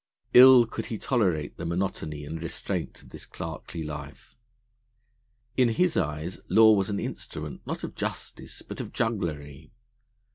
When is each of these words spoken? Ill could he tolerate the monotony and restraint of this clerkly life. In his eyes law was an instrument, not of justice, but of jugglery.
Ill 0.33 0.65
could 0.65 0.87
he 0.87 0.97
tolerate 0.97 1.57
the 1.57 1.63
monotony 1.63 2.25
and 2.25 2.41
restraint 2.41 3.03
of 3.03 3.09
this 3.09 3.27
clerkly 3.27 3.83
life. 3.83 4.35
In 5.55 5.69
his 5.69 5.95
eyes 5.95 6.39
law 6.49 6.73
was 6.73 6.89
an 6.89 6.99
instrument, 6.99 7.61
not 7.67 7.83
of 7.83 7.93
justice, 7.93 8.63
but 8.63 8.81
of 8.81 8.93
jugglery. 8.93 9.69